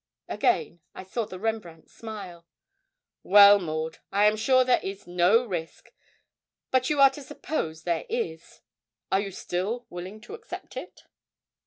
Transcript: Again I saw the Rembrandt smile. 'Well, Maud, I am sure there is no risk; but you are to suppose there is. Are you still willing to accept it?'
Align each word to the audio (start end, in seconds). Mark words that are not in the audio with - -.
Again 0.27 0.79
I 0.95 1.03
saw 1.03 1.25
the 1.27 1.37
Rembrandt 1.39 1.87
smile. 1.91 2.47
'Well, 3.21 3.59
Maud, 3.59 3.99
I 4.11 4.25
am 4.25 4.35
sure 4.35 4.63
there 4.63 4.79
is 4.81 5.05
no 5.05 5.45
risk; 5.45 5.91
but 6.71 6.89
you 6.89 6.99
are 6.99 7.11
to 7.11 7.21
suppose 7.21 7.83
there 7.83 8.07
is. 8.09 8.61
Are 9.11 9.19
you 9.21 9.29
still 9.29 9.85
willing 9.91 10.19
to 10.21 10.33
accept 10.33 10.75
it?' 10.75 11.03